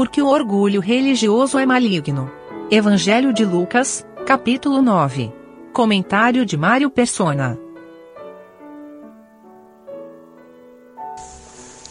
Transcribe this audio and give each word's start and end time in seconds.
porque 0.00 0.22
o 0.22 0.28
orgulho 0.28 0.80
religioso 0.80 1.58
é 1.58 1.66
maligno. 1.66 2.32
Evangelho 2.70 3.34
de 3.34 3.44
Lucas, 3.44 4.02
capítulo 4.26 4.80
9. 4.80 5.30
Comentário 5.74 6.46
de 6.46 6.56
Mário 6.56 6.88
Persona. 6.88 7.58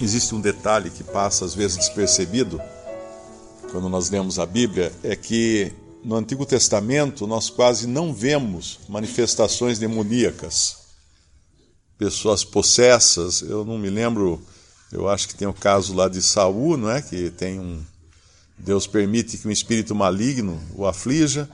Existe 0.02 0.34
um 0.34 0.42
detalhe 0.42 0.90
que 0.90 1.04
passa 1.04 1.46
às 1.46 1.54
vezes 1.54 1.78
despercebido 1.78 2.60
quando 3.72 3.88
nós 3.88 4.10
lemos 4.10 4.40
a 4.40 4.46
Bíblia, 4.48 4.92
é 5.04 5.16
que 5.16 5.72
no 6.04 6.16
Antigo 6.16 6.48
Testamento 6.48 7.28
nós 7.28 7.52
quase 7.52 7.86
não 7.86 8.12
vemos 8.12 8.80
manifestações 8.90 9.78
demoníacas. 9.78 10.80
Pessoas 11.96 12.44
possessas, 12.44 13.44
eu 13.44 13.64
não 13.64 13.78
me 13.78 13.92
lembro, 13.92 14.42
eu 14.92 15.08
acho 15.08 15.28
que 15.28 15.36
tem 15.36 15.48
o 15.48 15.54
caso 15.54 15.94
lá 15.94 16.10
de 16.10 16.24
Saul, 16.24 16.76
não 16.76 16.90
é? 16.90 17.04
Que 17.04 17.30
tem 17.30 17.60
um 17.60 17.86
Deus 18.60 18.86
permite 18.86 19.38
que 19.38 19.48
um 19.48 19.52
espírito 19.52 19.96
maligno 19.96 20.62
o 20.76 20.86
aflija. 20.86 21.50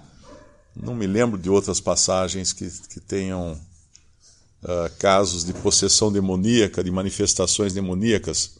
Não 0.75 0.95
me 0.95 1.05
lembro 1.05 1.37
de 1.37 1.49
outras 1.49 1.79
passagens 1.79 2.51
que, 2.51 2.69
que 2.89 2.99
tenham 2.99 3.53
uh, 4.63 4.97
casos 4.97 5.45
de 5.45 5.53
possessão 5.53 6.11
demoníaca, 6.11 6.83
de 6.83 6.89
manifestações 6.89 7.73
demoníacas. 7.73 8.57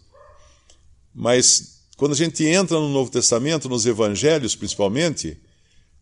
Mas 1.13 1.81
quando 1.97 2.11
a 2.11 2.15
gente 2.15 2.45
entra 2.45 2.79
no 2.79 2.89
Novo 2.89 3.09
Testamento, 3.09 3.67
nos 3.67 3.85
Evangelhos 3.85 4.55
principalmente, 4.55 5.37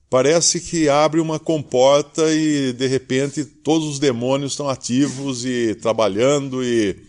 parece 0.09 0.59
que 0.59 0.89
abre 0.89 1.21
uma 1.21 1.39
comporta 1.39 2.31
e 2.33 2.73
de 2.73 2.87
repente 2.87 3.45
todos 3.45 3.87
os 3.87 3.99
demônios 3.99 4.51
estão 4.51 4.67
ativos 4.67 5.45
e 5.45 5.75
trabalhando 5.75 6.63
e 6.63 7.07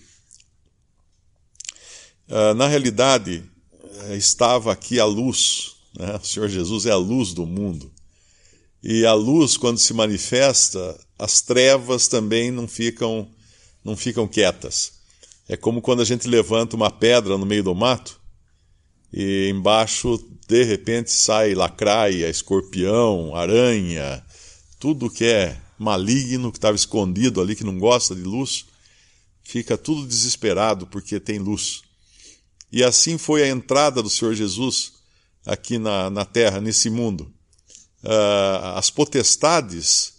uh, 2.28 2.54
na 2.54 2.68
realidade 2.68 3.42
estava 4.12 4.72
aqui 4.72 5.00
a 5.00 5.04
luz, 5.04 5.76
né? 5.98 6.16
o 6.16 6.24
Senhor 6.24 6.48
Jesus 6.48 6.86
é 6.86 6.90
a 6.90 6.96
luz 6.96 7.32
do 7.32 7.46
mundo 7.46 7.90
e 8.82 9.06
a 9.06 9.14
luz 9.14 9.56
quando 9.56 9.78
se 9.78 9.94
manifesta 9.94 10.98
as 11.18 11.40
trevas 11.40 12.06
também 12.06 12.50
não 12.50 12.68
ficam 12.68 13.28
não 13.82 13.96
ficam 13.96 14.26
quietas 14.28 14.92
é 15.48 15.56
como 15.56 15.82
quando 15.82 16.00
a 16.00 16.04
gente 16.04 16.26
levanta 16.26 16.76
uma 16.76 16.90
pedra 16.90 17.36
no 17.36 17.46
meio 17.46 17.62
do 17.62 17.74
mato 17.74 18.20
e 19.12 19.48
embaixo 19.48 20.18
de 20.48 20.64
repente 20.64 21.10
sai 21.10 21.54
lacraia, 21.54 22.28
escorpião, 22.28 23.34
aranha, 23.34 24.24
tudo 24.78 25.10
que 25.10 25.24
é 25.24 25.56
maligno, 25.78 26.50
que 26.50 26.58
estava 26.58 26.76
escondido 26.76 27.40
ali, 27.40 27.54
que 27.54 27.64
não 27.64 27.78
gosta 27.78 28.14
de 28.14 28.22
luz, 28.22 28.66
fica 29.42 29.78
tudo 29.78 30.06
desesperado 30.06 30.86
porque 30.86 31.20
tem 31.20 31.38
luz. 31.38 31.83
E 32.74 32.82
assim 32.82 33.16
foi 33.16 33.44
a 33.44 33.48
entrada 33.48 34.02
do 34.02 34.10
Senhor 34.10 34.34
Jesus 34.34 34.94
aqui 35.46 35.78
na, 35.78 36.10
na 36.10 36.24
terra, 36.24 36.60
nesse 36.60 36.90
mundo. 36.90 37.32
Uh, 38.02 38.74
as 38.74 38.90
potestades, 38.90 40.14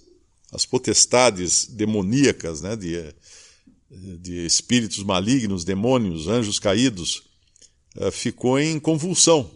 as 0.54 0.66
potestades 0.66 1.66
demoníacas, 1.66 2.62
né, 2.62 2.78
de, 2.78 3.14
de 3.92 4.46
espíritos 4.46 5.04
malignos, 5.04 5.66
demônios, 5.66 6.30
anjos 6.30 6.58
caídos, 6.58 7.24
eh, 7.98 8.10
ficou 8.10 8.58
em 8.58 8.80
convulsão, 8.80 9.52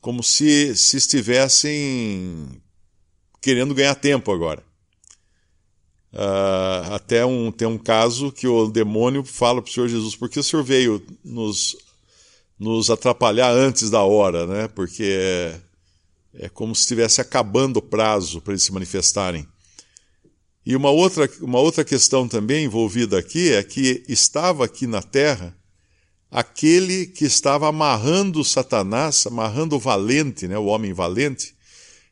como 0.00 0.24
se, 0.24 0.74
se 0.74 0.96
estivessem 0.96 2.60
querendo 3.40 3.72
ganhar 3.76 3.94
tempo 3.94 4.32
agora. 4.32 4.60
Uh, 6.12 6.94
até 6.94 7.26
um, 7.26 7.50
tem 7.52 7.68
um 7.68 7.76
caso 7.76 8.32
que 8.32 8.46
o 8.46 8.68
demônio 8.68 9.22
fala 9.24 9.60
para 9.60 9.70
o 9.70 9.72
Senhor 9.72 9.88
Jesus: 9.88 10.16
por 10.16 10.28
que 10.28 10.38
o 10.38 10.42
Senhor 10.42 10.62
veio 10.62 11.02
nos, 11.24 11.76
nos 12.58 12.90
atrapalhar 12.90 13.50
antes 13.50 13.90
da 13.90 14.02
hora? 14.02 14.46
Né? 14.46 14.68
Porque 14.68 15.04
é, 15.04 15.60
é 16.34 16.48
como 16.48 16.74
se 16.74 16.82
estivesse 16.82 17.20
acabando 17.20 17.78
o 17.78 17.82
prazo 17.82 18.40
para 18.40 18.52
eles 18.52 18.62
se 18.62 18.72
manifestarem. 18.72 19.46
E 20.64 20.74
uma 20.74 20.90
outra, 20.90 21.30
uma 21.40 21.60
outra 21.60 21.84
questão 21.84 22.26
também 22.26 22.64
envolvida 22.64 23.18
aqui 23.18 23.52
é 23.52 23.62
que 23.62 24.02
estava 24.08 24.64
aqui 24.64 24.86
na 24.86 25.02
terra 25.02 25.56
aquele 26.30 27.06
que 27.06 27.24
estava 27.24 27.68
amarrando 27.68 28.44
Satanás, 28.44 29.26
amarrando 29.26 29.76
o 29.76 29.78
valente, 29.78 30.46
né, 30.48 30.58
o 30.58 30.66
homem 30.66 30.92
valente, 30.92 31.54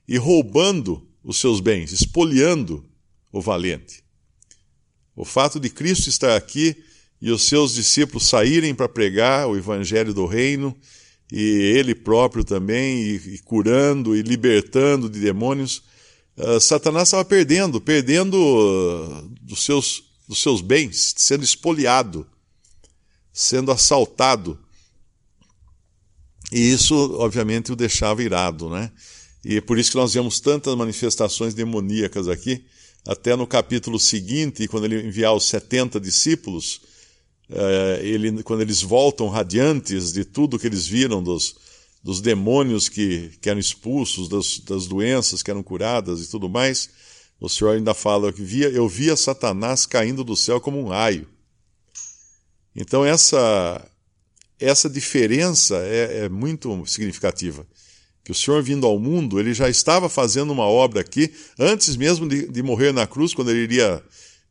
e 0.06 0.16
roubando 0.16 1.06
os 1.22 1.38
seus 1.38 1.60
bens, 1.60 1.92
espoliando 1.92 2.84
o 3.34 3.40
valente. 3.40 4.04
O 5.16 5.24
fato 5.24 5.58
de 5.58 5.68
Cristo 5.68 6.08
estar 6.08 6.36
aqui 6.36 6.76
e 7.20 7.30
os 7.30 7.42
seus 7.44 7.74
discípulos 7.74 8.28
saírem 8.28 8.74
para 8.74 8.88
pregar 8.88 9.48
o 9.48 9.56
evangelho 9.56 10.12
do 10.12 10.26
reino, 10.26 10.76
e 11.32 11.40
ele 11.76 11.94
próprio 11.94 12.44
também, 12.44 12.98
e, 13.02 13.16
e 13.34 13.38
curando 13.38 14.14
e 14.14 14.22
libertando 14.22 15.08
de 15.08 15.18
demônios, 15.18 15.82
uh, 16.36 16.60
Satanás 16.60 17.08
estava 17.08 17.24
perdendo, 17.24 17.80
perdendo 17.80 18.36
uh, 18.36 19.28
dos, 19.40 19.64
seus, 19.64 20.04
dos 20.28 20.40
seus 20.40 20.60
bens, 20.60 21.14
sendo 21.16 21.42
espoliado 21.42 22.26
sendo 23.34 23.72
assaltado. 23.72 24.56
E 26.52 26.72
isso, 26.72 26.94
obviamente, 27.18 27.72
o 27.72 27.76
deixava 27.76 28.22
irado, 28.22 28.70
né? 28.70 28.92
E 29.44 29.56
é 29.56 29.60
por 29.60 29.76
isso 29.76 29.90
que 29.90 29.96
nós 29.96 30.14
vemos 30.14 30.38
tantas 30.38 30.74
manifestações 30.76 31.52
demoníacas 31.52 32.28
aqui, 32.28 32.64
até 33.06 33.36
no 33.36 33.46
capítulo 33.46 33.98
seguinte, 33.98 34.66
quando 34.66 34.84
ele 34.84 35.06
enviar 35.06 35.34
os 35.34 35.44
70 35.48 36.00
discípulos, 36.00 36.80
é, 37.50 38.00
ele, 38.02 38.42
quando 38.42 38.62
eles 38.62 38.80
voltam 38.80 39.28
radiantes 39.28 40.12
de 40.12 40.24
tudo 40.24 40.58
que 40.58 40.66
eles 40.66 40.86
viram, 40.86 41.22
dos, 41.22 41.54
dos 42.02 42.20
demônios 42.20 42.88
que, 42.88 43.30
que 43.40 43.50
eram 43.50 43.60
expulsos, 43.60 44.28
das, 44.28 44.58
das 44.60 44.86
doenças 44.86 45.42
que 45.42 45.50
eram 45.50 45.62
curadas 45.62 46.20
e 46.22 46.30
tudo 46.30 46.48
mais, 46.48 46.88
o 47.38 47.48
Senhor 47.48 47.76
ainda 47.76 47.92
fala 47.92 48.32
que 48.32 48.42
via, 48.42 48.68
eu 48.68 48.88
via 48.88 49.16
Satanás 49.16 49.84
caindo 49.84 50.24
do 50.24 50.34
céu 50.34 50.60
como 50.60 50.80
um 50.80 50.88
raio. 50.88 51.28
Então, 52.74 53.04
essa, 53.04 53.86
essa 54.58 54.88
diferença 54.88 55.76
é, 55.76 56.24
é 56.24 56.28
muito 56.28 56.84
significativa. 56.86 57.66
Que 58.24 58.32
o 58.32 58.34
Senhor, 58.34 58.62
vindo 58.62 58.86
ao 58.86 58.98
mundo, 58.98 59.38
ele 59.38 59.52
já 59.52 59.68
estava 59.68 60.08
fazendo 60.08 60.50
uma 60.50 60.64
obra 60.64 61.02
aqui, 61.02 61.32
antes 61.58 61.94
mesmo 61.94 62.26
de, 62.26 62.48
de 62.48 62.62
morrer 62.62 62.90
na 62.90 63.06
cruz, 63.06 63.34
quando 63.34 63.50
ele 63.50 63.60
iria 63.60 64.02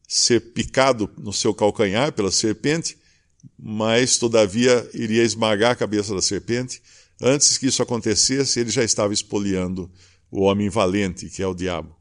ser 0.07 0.39
picado 0.53 1.09
no 1.17 1.33
seu 1.33 1.53
calcanhar 1.55 2.13
pela 2.13 2.31
serpente, 2.31 2.95
mas 3.57 4.17
todavia 4.17 4.87
iria 4.93 5.23
esmagar 5.23 5.71
a 5.71 5.75
cabeça 5.75 6.13
da 6.13 6.21
serpente. 6.21 6.81
Antes 7.19 7.57
que 7.57 7.65
isso 7.65 7.81
acontecesse, 7.81 8.59
ele 8.59 8.69
já 8.69 8.83
estava 8.83 9.11
espoliando 9.11 9.91
o 10.29 10.41
homem 10.41 10.69
valente, 10.69 11.29
que 11.29 11.41
é 11.41 11.47
o 11.47 11.55
diabo. 11.55 11.95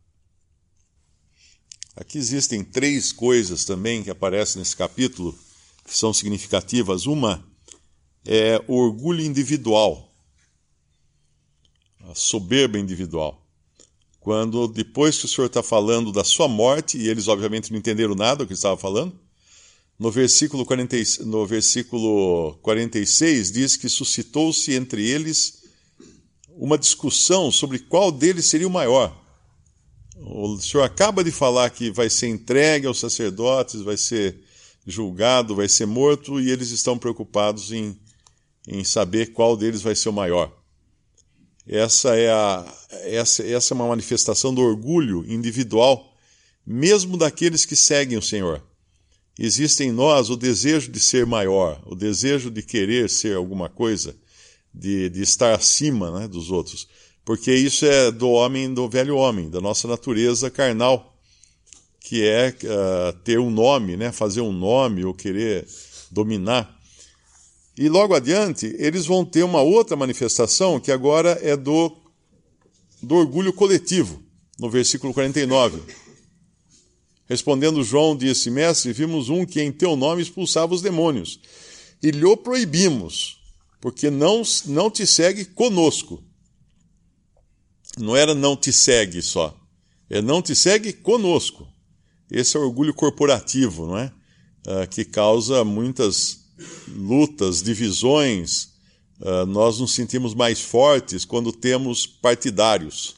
Aqui 1.96 2.18
existem 2.18 2.62
três 2.62 3.12
coisas 3.12 3.64
também 3.64 4.02
que 4.02 4.10
aparecem 4.10 4.58
nesse 4.58 4.76
capítulo 4.76 5.38
que 5.84 5.96
são 5.96 6.12
significativas. 6.12 7.06
Uma 7.06 7.44
é 8.26 8.62
o 8.66 8.74
orgulho 8.74 9.22
individual, 9.22 10.11
soberba 12.14 12.78
individual. 12.78 13.42
Quando, 14.20 14.68
depois 14.68 15.18
que 15.18 15.24
o 15.24 15.28
Senhor 15.28 15.46
está 15.46 15.62
falando 15.62 16.12
da 16.12 16.22
sua 16.22 16.46
morte, 16.46 16.96
e 16.96 17.08
eles 17.08 17.26
obviamente 17.26 17.72
não 17.72 17.78
entenderam 17.78 18.14
nada 18.14 18.44
do 18.44 18.46
que 18.46 18.52
estava 18.52 18.76
falando, 18.76 19.18
no 19.98 20.10
versículo, 20.10 20.64
40, 20.64 20.96
no 21.24 21.46
versículo 21.46 22.58
46 22.62 23.52
diz 23.52 23.76
que 23.76 23.88
suscitou-se 23.88 24.72
entre 24.74 25.08
eles 25.08 25.62
uma 26.56 26.78
discussão 26.78 27.50
sobre 27.50 27.78
qual 27.78 28.10
deles 28.10 28.46
seria 28.46 28.66
o 28.66 28.70
maior. 28.70 29.16
O 30.16 30.58
Senhor 30.60 30.84
acaba 30.84 31.24
de 31.24 31.30
falar 31.30 31.70
que 31.70 31.90
vai 31.90 32.08
ser 32.08 32.28
entregue 32.28 32.86
aos 32.86 33.00
sacerdotes, 33.00 33.80
vai 33.80 33.96
ser 33.96 34.40
julgado, 34.86 35.56
vai 35.56 35.68
ser 35.68 35.86
morto, 35.86 36.40
e 36.40 36.50
eles 36.50 36.70
estão 36.70 36.98
preocupados 36.98 37.72
em, 37.72 37.98
em 38.68 38.84
saber 38.84 39.32
qual 39.32 39.56
deles 39.56 39.82
vai 39.82 39.94
ser 39.94 40.08
o 40.08 40.12
maior. 40.12 40.52
Essa 41.66 42.16
é, 42.16 42.30
a, 42.30 42.74
essa, 43.04 43.46
essa 43.46 43.72
é 43.72 43.74
uma 43.74 43.88
manifestação 43.88 44.52
do 44.52 44.60
orgulho 44.60 45.24
individual, 45.26 46.12
mesmo 46.66 47.16
daqueles 47.16 47.64
que 47.64 47.76
seguem 47.76 48.18
o 48.18 48.22
Senhor. 48.22 48.62
Existe 49.38 49.84
em 49.84 49.92
nós 49.92 50.28
o 50.28 50.36
desejo 50.36 50.90
de 50.90 51.00
ser 51.00 51.24
maior, 51.24 51.80
o 51.86 51.94
desejo 51.94 52.50
de 52.50 52.62
querer 52.62 53.08
ser 53.08 53.36
alguma 53.36 53.68
coisa, 53.68 54.14
de, 54.74 55.08
de 55.08 55.22
estar 55.22 55.54
acima 55.54 56.20
né, 56.20 56.28
dos 56.28 56.50
outros. 56.50 56.88
Porque 57.24 57.52
isso 57.52 57.86
é 57.86 58.10
do 58.10 58.28
homem, 58.30 58.72
do 58.72 58.88
velho 58.88 59.16
homem, 59.16 59.48
da 59.48 59.60
nossa 59.60 59.86
natureza 59.86 60.50
carnal 60.50 61.12
que 62.04 62.26
é 62.26 62.48
uh, 62.48 63.12
ter 63.24 63.38
um 63.38 63.50
nome, 63.50 63.96
né? 63.96 64.10
fazer 64.10 64.40
um 64.40 64.52
nome 64.52 65.04
ou 65.04 65.14
querer 65.14 65.66
dominar. 66.10 66.78
E 67.76 67.88
logo 67.88 68.14
adiante, 68.14 68.74
eles 68.78 69.06
vão 69.06 69.24
ter 69.24 69.42
uma 69.42 69.62
outra 69.62 69.96
manifestação 69.96 70.78
que 70.78 70.92
agora 70.92 71.38
é 71.42 71.56
do, 71.56 71.96
do 73.02 73.14
orgulho 73.14 73.52
coletivo, 73.52 74.22
no 74.58 74.68
versículo 74.68 75.14
49. 75.14 75.80
Respondendo 77.26 77.82
João, 77.82 78.14
disse: 78.14 78.50
Mestre, 78.50 78.92
vimos 78.92 79.30
um 79.30 79.46
que 79.46 79.62
em 79.62 79.72
teu 79.72 79.96
nome 79.96 80.20
expulsava 80.20 80.74
os 80.74 80.82
demônios, 80.82 81.40
e 82.02 82.10
lhe 82.10 82.36
proibimos, 82.36 83.38
porque 83.80 84.10
não, 84.10 84.42
não 84.66 84.90
te 84.90 85.06
segue 85.06 85.46
conosco. 85.46 86.22
Não 87.98 88.16
era 88.16 88.34
não 88.34 88.56
te 88.56 88.72
segue 88.72 89.22
só, 89.22 89.58
é 90.10 90.20
não 90.20 90.42
te 90.42 90.54
segue 90.54 90.92
conosco. 90.92 91.66
Esse 92.30 92.56
é 92.56 92.60
o 92.60 92.64
orgulho 92.64 92.94
corporativo, 92.94 93.86
não 93.86 93.98
é? 93.98 94.12
Uh, 94.66 94.88
que 94.88 95.04
causa 95.04 95.64
muitas 95.64 96.41
lutas, 96.88 97.62
divisões. 97.62 98.68
Uh, 99.20 99.46
nós 99.46 99.78
nos 99.78 99.92
sentimos 99.92 100.34
mais 100.34 100.60
fortes 100.60 101.24
quando 101.24 101.52
temos 101.52 102.06
partidários. 102.06 103.16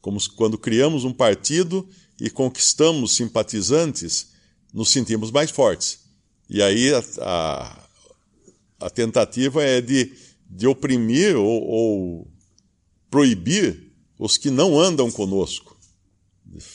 Como 0.00 0.18
quando 0.30 0.58
criamos 0.58 1.04
um 1.04 1.12
partido 1.12 1.88
e 2.20 2.30
conquistamos 2.30 3.14
simpatizantes, 3.14 4.28
nos 4.72 4.90
sentimos 4.90 5.30
mais 5.30 5.50
fortes. 5.50 6.00
E 6.48 6.62
aí 6.62 6.92
a, 6.92 7.02
a, 7.20 7.88
a 8.80 8.90
tentativa 8.90 9.62
é 9.62 9.80
de, 9.80 10.12
de 10.48 10.66
oprimir 10.66 11.36
ou, 11.36 11.62
ou, 11.62 12.30
proibir 13.10 13.92
os 14.18 14.36
que 14.36 14.50
não 14.50 14.78
andam 14.78 15.10
conosco, 15.10 15.76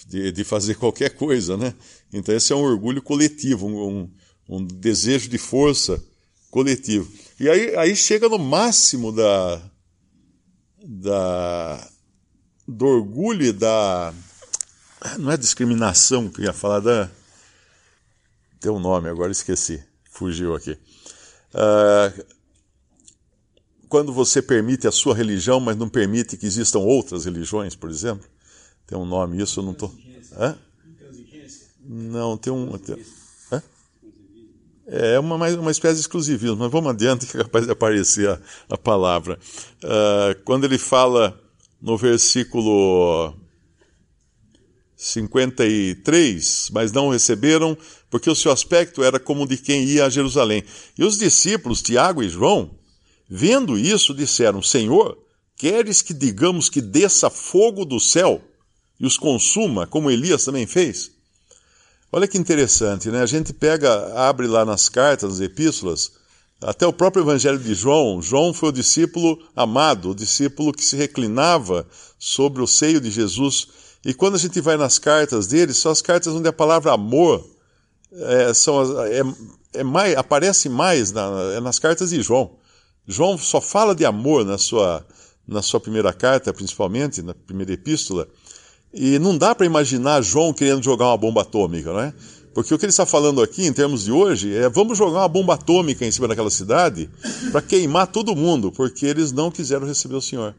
de, 0.07 0.31
de, 0.31 0.43
fazer 0.43 0.75
qualquer 0.75 1.11
coisa, 1.11 1.57
né? 1.57 1.73
Então 2.11 2.33
esse 2.33 2.53
é 2.53 2.55
um 2.55 2.63
orgulho 2.63 3.01
coletivo, 3.01 3.67
um 3.67 4.09
desejo 4.67 5.29
de 5.29 5.37
força 5.37 6.03
coletivo. 6.51 7.11
E 7.39 7.49
aí, 7.49 7.75
aí 7.75 7.95
chega 7.95 8.29
no 8.29 8.37
máximo 8.37 9.11
da, 9.11 9.61
da, 10.83 11.89
do 12.67 12.85
orgulho 12.85 13.45
e 13.45 13.51
da. 13.51 14.13
Não 15.19 15.31
é 15.31 15.37
discriminação 15.37 16.29
que 16.29 16.41
eu 16.41 16.45
ia 16.45 16.53
falar, 16.53 16.79
da. 16.79 17.09
Tem 18.59 18.71
um 18.71 18.79
nome, 18.79 19.09
agora 19.09 19.31
esqueci, 19.31 19.83
fugiu 20.09 20.55
aqui. 20.55 20.77
Uh, 21.53 22.25
quando 23.89 24.13
você 24.13 24.41
permite 24.41 24.87
a 24.87 24.91
sua 24.91 25.13
religião, 25.13 25.59
mas 25.59 25.75
não 25.75 25.89
permite 25.89 26.37
que 26.37 26.45
existam 26.45 26.79
outras 26.79 27.25
religiões, 27.25 27.75
por 27.75 27.89
exemplo. 27.89 28.27
Tem 28.87 28.97
um 28.97 29.05
nome, 29.05 29.41
isso 29.41 29.59
eu 29.59 29.63
não 29.63 29.71
estou. 29.73 29.89
Tô... 29.89 29.95
Não, 31.85 32.37
tem 32.37 32.53
um. 32.53 32.77
Tem... 32.77 33.03
É 34.95 35.19
uma, 35.19 35.35
uma 35.35 35.71
espécie 35.71 35.95
de 35.95 36.01
exclusivismo, 36.01 36.57
mas 36.57 36.71
vamos 36.71 36.91
adiante 36.91 37.25
que 37.25 37.35
é 37.35 37.41
capaz 37.41 37.65
de 37.65 37.71
aparecer 37.71 38.29
a, 38.29 38.39
a 38.69 38.77
palavra. 38.77 39.39
Uh, 39.83 40.39
quando 40.43 40.65
ele 40.65 40.77
fala 40.77 41.35
no 41.81 41.97
versículo 41.97 43.33
53, 44.95 46.69
mas 46.71 46.91
não 46.91 47.09
receberam, 47.09 47.75
porque 48.07 48.29
o 48.29 48.35
seu 48.35 48.51
aspecto 48.51 49.03
era 49.03 49.19
como 49.19 49.47
de 49.47 49.57
quem 49.57 49.83
ia 49.83 50.05
a 50.05 50.09
Jerusalém. 50.09 50.63
E 50.95 51.03
os 51.03 51.17
discípulos, 51.17 51.81
Tiago 51.81 52.21
e 52.21 52.29
João, 52.29 52.77
vendo 53.27 53.79
isso, 53.79 54.13
disseram: 54.13 54.61
Senhor, 54.61 55.17
queres 55.57 56.03
que 56.03 56.13
digamos 56.13 56.69
que 56.69 56.81
desça 56.81 57.31
fogo 57.31 57.83
do 57.83 57.99
céu 57.99 58.39
e 58.99 59.07
os 59.07 59.17
consuma, 59.17 59.87
como 59.87 60.11
Elias 60.11 60.45
também 60.45 60.67
fez? 60.67 61.11
Olha 62.15 62.27
que 62.27 62.37
interessante, 62.37 63.09
né? 63.09 63.23
A 63.23 63.25
gente 63.25 63.51
pega, 63.51 64.13
abre 64.13 64.45
lá 64.45 64.63
nas 64.63 64.87
cartas, 64.87 65.31
nas 65.31 65.41
epístolas, 65.41 66.11
até 66.61 66.85
o 66.85 66.93
próprio 66.93 67.23
Evangelho 67.23 67.57
de 67.57 67.73
João. 67.73 68.21
João 68.21 68.53
foi 68.53 68.69
o 68.69 68.71
discípulo 68.71 69.39
amado, 69.55 70.11
o 70.11 70.15
discípulo 70.15 70.71
que 70.71 70.85
se 70.85 70.95
reclinava 70.95 71.87
sobre 72.19 72.61
o 72.61 72.67
seio 72.67 73.01
de 73.01 73.09
Jesus. 73.09 73.67
E 74.05 74.13
quando 74.13 74.35
a 74.35 74.37
gente 74.37 74.61
vai 74.61 74.77
nas 74.77 74.99
cartas 74.99 75.47
dele, 75.47 75.73
são 75.73 75.91
as 75.91 76.03
cartas 76.03 76.31
onde 76.35 76.47
a 76.47 76.53
palavra 76.53 76.93
amor 76.93 77.43
é, 78.11 78.53
são, 78.53 79.03
é, 79.07 79.21
é 79.73 79.83
mais, 79.83 80.15
aparece 80.15 80.69
mais 80.69 81.11
na, 81.11 81.31
é 81.55 81.59
nas 81.59 81.79
cartas 81.79 82.11
de 82.11 82.21
João. 82.21 82.57
João 83.07 83.39
só 83.39 83.59
fala 83.59 83.95
de 83.95 84.05
amor 84.05 84.45
na 84.45 84.59
sua, 84.59 85.03
na 85.47 85.63
sua 85.63 85.79
primeira 85.79 86.13
carta, 86.13 86.53
principalmente, 86.53 87.23
na 87.23 87.33
primeira 87.33 87.73
epístola. 87.73 88.27
E 88.93 89.17
não 89.17 89.35
dá 89.37 89.55
para 89.55 89.65
imaginar 89.65 90.21
João 90.21 90.53
querendo 90.53 90.83
jogar 90.83 91.07
uma 91.07 91.17
bomba 91.17 91.41
atômica, 91.41 91.91
não 91.91 91.99
é? 91.99 92.13
Porque 92.53 92.71
o 92.71 92.77
que 92.77 92.85
ele 92.85 92.91
está 92.91 93.05
falando 93.05 93.41
aqui, 93.41 93.65
em 93.65 93.73
termos 93.73 94.03
de 94.03 94.11
hoje, 94.11 94.53
é 94.55 94.69
vamos 94.69 94.95
jogar 94.97 95.21
uma 95.21 95.27
bomba 95.27 95.55
atômica 95.55 96.05
em 96.05 96.11
cima 96.11 96.27
daquela 96.27 96.51
cidade 96.51 97.09
para 97.51 97.61
queimar 97.61 98.07
todo 98.07 98.35
mundo, 98.35 98.71
porque 98.71 99.07
eles 99.07 99.31
não 99.31 99.49
quiseram 99.49 99.87
receber 99.87 100.15
o 100.15 100.21
Senhor. 100.21 100.53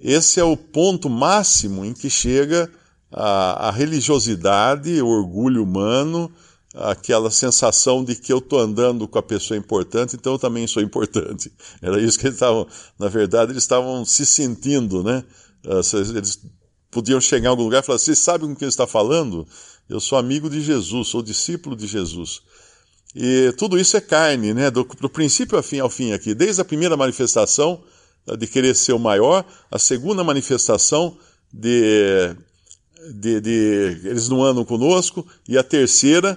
Esse 0.00 0.40
é 0.40 0.44
o 0.44 0.56
ponto 0.56 1.10
máximo 1.10 1.84
em 1.84 1.92
que 1.92 2.08
chega 2.08 2.70
a, 3.12 3.68
a 3.68 3.70
religiosidade, 3.70 5.02
o 5.02 5.06
orgulho 5.06 5.62
humano, 5.62 6.32
aquela 6.74 7.30
sensação 7.30 8.02
de 8.02 8.14
que 8.14 8.32
eu 8.32 8.38
estou 8.38 8.58
andando 8.58 9.06
com 9.06 9.18
a 9.18 9.22
pessoa 9.22 9.58
importante, 9.58 10.16
então 10.16 10.32
eu 10.34 10.38
também 10.38 10.66
sou 10.66 10.82
importante. 10.82 11.52
Era 11.82 12.00
isso 12.00 12.18
que 12.18 12.26
eles 12.26 12.36
estavam, 12.36 12.66
na 12.98 13.08
verdade, 13.08 13.52
eles 13.52 13.62
estavam 13.62 14.04
se 14.04 14.24
sentindo, 14.24 15.02
né? 15.02 15.22
Eles 16.14 16.40
podiam 16.90 17.20
chegar 17.20 17.48
em 17.48 17.50
algum 17.50 17.64
lugar 17.64 17.82
e 17.82 17.86
falar: 17.86 17.98
Você 17.98 18.14
sabe 18.14 18.44
com 18.44 18.54
quem 18.54 18.68
está 18.68 18.86
falando? 18.86 19.46
Eu 19.88 20.00
sou 20.00 20.18
amigo 20.18 20.50
de 20.50 20.60
Jesus, 20.60 21.08
sou 21.08 21.22
discípulo 21.22 21.76
de 21.76 21.86
Jesus. 21.86 22.42
E 23.14 23.52
tudo 23.56 23.78
isso 23.78 23.96
é 23.96 24.00
carne, 24.00 24.52
né? 24.52 24.70
Do, 24.70 24.84
do 24.84 25.08
princípio 25.08 25.56
ao 25.56 25.62
fim, 25.62 25.78
ao 25.78 25.88
fim 25.88 26.12
aqui, 26.12 26.34
desde 26.34 26.60
a 26.60 26.64
primeira 26.64 26.96
manifestação 26.96 27.82
de 28.38 28.46
querer 28.46 28.74
ser 28.74 28.92
o 28.92 28.98
maior, 28.98 29.44
a 29.70 29.78
segunda 29.78 30.24
manifestação 30.24 31.16
de, 31.52 32.34
de, 33.14 33.40
de 33.40 34.00
eles 34.04 34.28
não 34.28 34.42
andam 34.42 34.64
conosco, 34.64 35.24
e 35.48 35.56
a 35.56 35.62
terceira, 35.62 36.36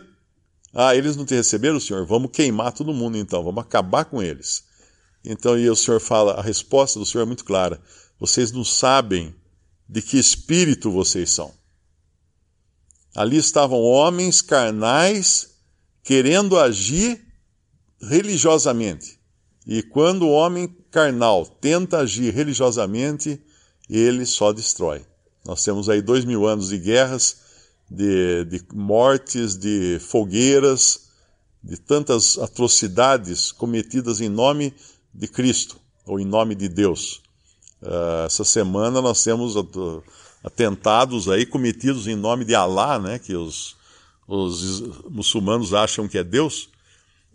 ah, 0.73 0.95
eles 0.95 1.15
não 1.15 1.25
te 1.25 1.33
receberam, 1.33 1.79
Senhor, 1.79 2.05
vamos 2.05 2.29
queimar 2.31 2.71
todo 2.71 2.93
mundo 2.93 3.17
então, 3.17 3.43
vamos 3.43 3.63
acabar 3.63 4.05
com 4.05 4.21
eles. 4.21 4.63
Então, 5.25 5.57
e 5.57 5.69
o 5.69 5.75
Senhor 5.75 5.99
fala, 5.99 6.33
a 6.33 6.41
resposta 6.41 6.99
do 6.99 7.05
Senhor 7.05 7.23
é 7.23 7.27
muito 7.27 7.43
clara: 7.43 7.81
vocês 8.19 8.51
não 8.51 8.63
sabem 8.63 9.33
de 9.89 10.01
que 10.03 10.19
espírito 10.19 10.91
vocês 10.91 11.31
são. 11.31 11.51
Ali 13.15 13.37
estavam 13.37 13.81
homens 13.81 14.39
carnais 14.39 15.55
querendo 16.03 16.59
agir 16.59 17.19
religiosamente. 17.99 19.19
E 19.65 19.81
quando 19.81 20.27
o 20.27 20.31
homem 20.31 20.67
carnal 20.91 21.45
tenta 21.45 21.99
agir 21.99 22.33
religiosamente, 22.33 23.41
ele 23.89 24.25
só 24.25 24.53
destrói. 24.53 25.05
Nós 25.43 25.63
temos 25.63 25.89
aí 25.89 26.01
dois 26.01 26.23
mil 26.23 26.45
anos 26.45 26.69
de 26.69 26.77
guerras, 26.77 27.37
de, 27.89 28.45
de 28.45 28.63
mortes, 28.71 29.57
de 29.57 29.97
fogueiras, 29.99 31.09
de 31.63 31.77
tantas 31.77 32.37
atrocidades 32.37 33.51
cometidas 33.51 34.21
em 34.21 34.29
nome 34.29 34.73
de 35.13 35.27
Cristo 35.27 35.79
ou 36.05 36.19
em 36.19 36.25
nome 36.25 36.53
de 36.53 36.69
Deus. 36.69 37.21
Uh, 37.81 38.25
essa 38.25 38.43
semana 38.43 39.01
nós 39.01 39.23
temos 39.23 39.55
atentados 40.43 41.29
aí 41.29 41.45
cometidos 41.45 42.07
em 42.07 42.15
nome 42.15 42.43
de 42.43 42.53
Alá, 42.53 42.99
né, 42.99 43.19
que 43.19 43.35
os, 43.35 43.77
os 44.27 44.81
muçulmanos 45.09 45.73
acham 45.73 46.07
que 46.07 46.17
é 46.17 46.23
Deus, 46.23 46.69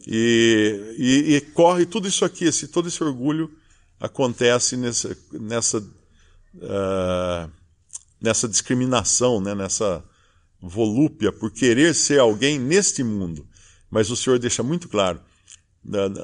e, 0.06 0.96
e, 0.98 1.34
e, 1.36 1.40
corre 1.40 1.86
tudo 1.86 2.06
isso 2.06 2.24
aqui, 2.24 2.44
esse, 2.44 2.68
todo 2.68 2.88
esse 2.88 3.02
orgulho 3.02 3.50
acontece 3.98 4.76
nessa, 4.76 5.16
nessa, 5.32 5.78
uh, 5.78 7.50
nessa 8.20 8.46
discriminação, 8.46 9.40
né, 9.40 9.54
nessa 9.54 10.04
volúpia 10.60 11.32
por 11.32 11.50
querer 11.50 11.94
ser 11.94 12.20
alguém 12.20 12.58
neste 12.58 13.02
mundo. 13.02 13.46
Mas 13.90 14.10
o 14.10 14.16
Senhor 14.16 14.38
deixa 14.38 14.62
muito 14.62 14.88
claro, 14.88 15.20